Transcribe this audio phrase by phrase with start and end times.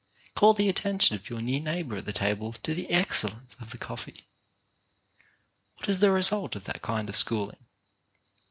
[0.33, 3.77] Call the attention of your near neighbour at the table to the excellence of the
[3.77, 4.25] coffee.
[5.77, 7.67] What is the result of that kind of schooling